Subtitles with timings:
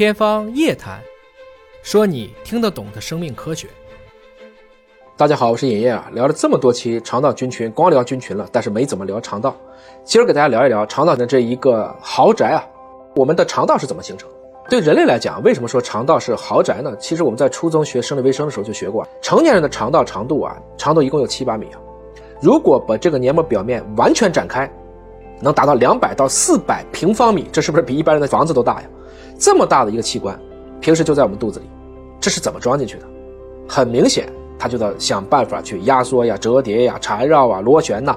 [0.00, 0.98] 天方夜谭，
[1.82, 3.68] 说你听得懂的生命科学。
[5.14, 9.54] 大家好，我是尹烨啊，聊了这么多期肠道菌群，光聊菌群了，但是没怎么聊肠道。
[10.02, 12.64] 今儿给大家聊一聊肠道的这一个豪宅啊，
[13.14, 14.26] 我们的肠道是怎么形成？
[14.70, 16.96] 对人类来讲，为什么说肠道是豪宅呢？
[16.96, 21.76] 其实我们在初中学生理卫生的时候就学过，成年人的肠道长度啊，长度一共有七八米啊。
[22.40, 24.66] 如果把这个黏膜表面完全展开，
[25.40, 28.88] 能达到两百到四百平方米，这是不是比一般人的房子都大呀？
[29.40, 30.38] 这么大的一个器官，
[30.82, 31.66] 平时就在我们肚子里，
[32.20, 33.06] 这是怎么装进去的？
[33.66, 38.14] 很明显，它就在想办法去压缩呀、折叠呀、缠绕啊、螺旋呐。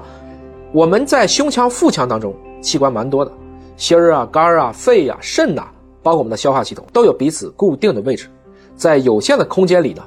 [0.70, 3.32] 我们在胸腔、腹腔当中器官蛮多的，
[3.78, 5.64] 心儿啊、肝啊、肺呀、肾呐，
[6.02, 8.28] 包括我们的消化系统，都有彼此固定的位置。
[8.76, 10.02] 在有限的空间里呢，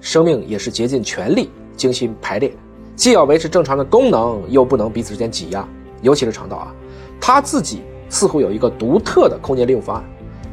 [0.00, 2.52] 生命也是竭尽全力、精心排列。
[2.96, 5.64] 既要维持正常的功能，又不能彼此之间挤压，
[6.02, 6.74] 尤其是肠道啊，
[7.20, 10.04] 它自己似乎有一个独特的空间利用方案，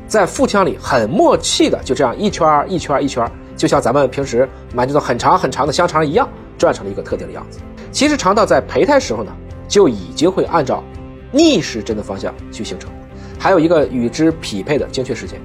[0.07, 6.27] 在腹腔里很默契的就这样一圈一圈一圈，就像咱们平时买这种很长很长的香肠一样，
[6.58, 7.59] 转成了一个特定的样子。
[7.91, 9.31] 其实肠道在胚胎时候呢，
[9.67, 10.83] 就已经会按照
[11.31, 12.89] 逆时针的方向去形成，
[13.38, 15.39] 还有一个与之匹配的精确时间。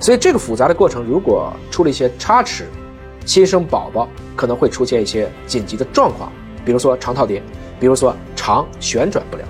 [0.00, 2.66] 所以这个复杂的过程如果出了一些差池，
[3.24, 6.32] 新生宝宝可能会出现一些紧急的状况。
[6.64, 7.42] 比如说肠套叠，
[7.78, 9.48] 比如说肠旋转不良。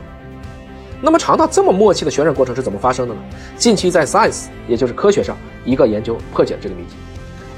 [1.01, 3.21] 那么肠道这么默契的旋转过程是怎么发生的呢？
[3.57, 6.97] 近期在 Science，也就是科学上，一个研究破解了这个谜题。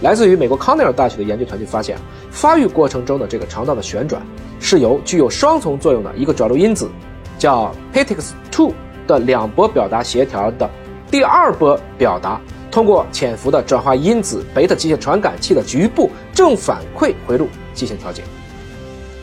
[0.02, 1.96] 来自于美国康奈尔大学的研究团队发现，
[2.30, 4.20] 发育过程中的这个肠道的旋转
[4.58, 6.90] 是由具有双重作用的一个转录因子，
[7.38, 8.72] 叫 PTX2
[9.06, 10.68] 的两波表达协调的
[11.10, 18.22] 第二波表达，通过潜伏的转化因子贝塔机械传感器的局部正反馈回路进行调节。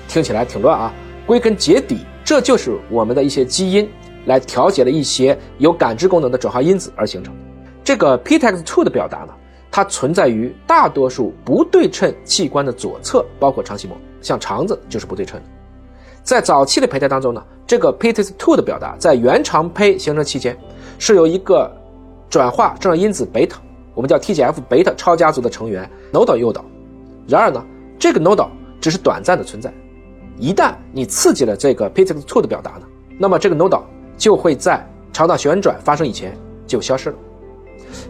[0.07, 0.93] 听起来挺乱啊，
[1.25, 3.89] 归根结底，这就是我们的一些基因
[4.27, 7.33] 来调节了一些有感知功能的转化因子而形成。
[7.83, 9.33] 这个 PTX2 的表达呢，
[9.71, 15.45] 它存在于大多数不对称器官的左侧，包括肠系膜，像肠子就是不对称的。
[16.21, 20.57] 在早期的胚胎当中呢，这个 PTX2 的表达在原肠胚形成期间，
[20.99, 21.71] 是由一个
[22.29, 23.61] 转化正因子贝塔，
[23.93, 26.65] 我们叫 TGF 贝塔超家族的成员 nodal 诱导。
[27.25, 27.65] 然而呢，
[27.97, 28.49] 这个 nodal
[28.81, 29.73] 只是短暂的存在。
[30.37, 32.81] 一旦你刺激了这个 PTX2 的表达呢，
[33.17, 33.83] 那么这个 nodal
[34.17, 36.35] 就会在肠道旋转发生以前
[36.65, 37.15] 就消失了，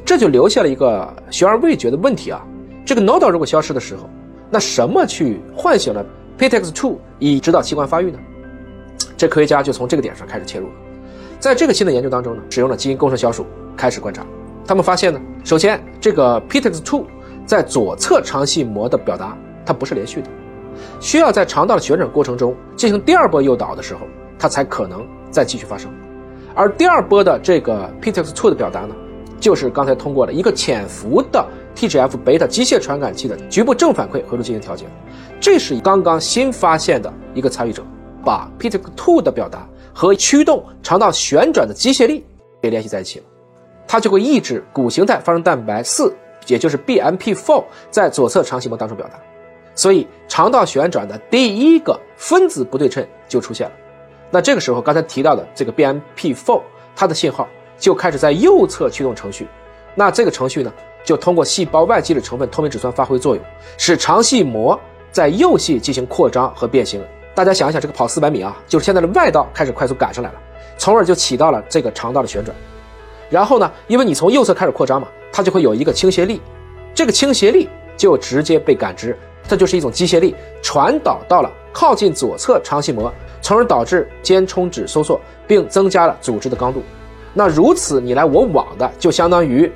[0.05, 2.43] 这就留下了一个悬而未决的问题啊。
[2.85, 4.09] 这个 nodal 如果消失的时候，
[4.49, 6.05] 那什么去唤醒了
[6.39, 8.17] PTX2 以指导器官发育呢？
[9.17, 10.73] 这科学家就从这个点上开始切入了。
[11.39, 14.25] 在这个新的研究当中呢，使用了基因工程小鼠开始观察，
[14.65, 17.03] 他们发现呢，首先这个 PTX2
[17.45, 20.29] 在左侧肠系膜的表达它不是连续的。
[20.99, 24.01] 需要在肠道的旋转过程中进行第二波诱导的时候，
[24.39, 25.91] 它才可能再继续发生。
[26.55, 28.95] 而第二波的这个 PTX2 的表达呢，
[29.39, 34.85] 就是刚才通过了一个潜伏的 TGF 贝塔机械传感器的局部正反馈回路进行调节。
[35.39, 37.83] 这是刚刚新发现的一个参与者，
[38.25, 42.25] 把 PTX2 的表达和驱动肠道旋转的机械力
[42.61, 43.25] 给联系在一起了，
[43.87, 46.11] 它就会抑制骨形态发生蛋白四，
[46.47, 49.19] 也就是 BMP4 在左侧肠系膜当中表达。
[49.75, 53.73] 所以，肠道旋转的第一个分子不对称就出现了。
[54.29, 56.61] 那这个时候，刚才提到的这个 BMP4，
[56.95, 59.47] 它的信号就开始在右侧驱动程序。
[59.95, 60.71] 那这个程序呢，
[61.03, 63.43] 就通过细胞外基质成分透明质酸发挥作用，
[63.77, 64.79] 使肠系膜
[65.11, 67.01] 在右系进行扩张和变形。
[67.33, 70.39] 大家想一想，这个跑四百米啊，就是现在的外道开始快速赶上来了，
[70.77, 72.55] 从而就起到了这个肠道的旋转。
[73.29, 76.41] 然后呢，因为你从右侧开始扩张嘛，它就会有一个倾斜力，
[76.93, 79.17] 这个倾斜力就直接被感知。
[79.47, 83.13] 这就是一种机械力传导到了靠近左侧肠系膜，
[83.47, 86.83] 从而导致间充脂收缩，并增加了组织的刚度。
[87.33, 89.71] 那如此你来我往的，就相当于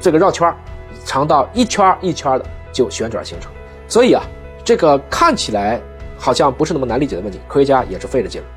[0.00, 0.56] 这个绕圈儿，
[1.04, 3.52] 肠道一圈一圈的就旋转形成。
[3.86, 4.24] 所以啊，
[4.64, 5.80] 这个看起来
[6.18, 8.48] 好像不是那么难理解的问题，科学家也是费了劲了。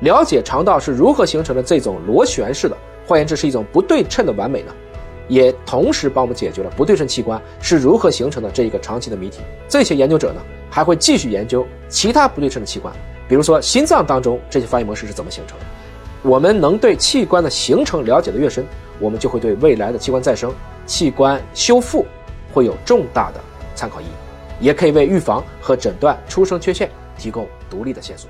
[0.00, 2.74] 了解肠道是如何形成的这种螺旋式的，
[3.06, 4.72] 换言之是一种不对称的完美呢？
[5.28, 9.40] 也同时帮我们解决了不对称器官是如何形成的这一个长期的谜题。
[9.68, 10.40] 这些研究者呢，
[10.70, 12.90] 还会继续研究其他不对称的器官，
[13.28, 15.64] 比如说心脏当中这些发育模式是怎么形成的。
[16.22, 18.66] 我们能对器官的形成了解的越深，
[18.98, 20.52] 我们就会对未来的器官再生、
[20.86, 22.04] 器官修复
[22.52, 23.40] 会有重大的
[23.76, 28.28] 参考意义，也可以为预防和诊断出生缺陷提供独立的线索。